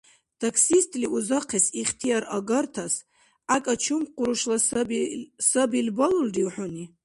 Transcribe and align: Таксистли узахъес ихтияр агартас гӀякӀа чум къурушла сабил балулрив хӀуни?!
Таксистли 0.41 1.07
узахъес 1.15 1.65
ихтияр 1.81 2.23
агартас 2.37 2.93
гӀякӀа 3.47 3.75
чум 3.83 4.03
къурушла 4.15 4.57
сабил 5.49 5.87
балулрив 5.97 6.49
хӀуни?! 6.53 6.85